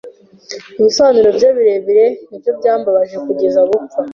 [0.79, 3.99] Ibisobanuro bye birebire ni byo byambabaje kugeza gupfa.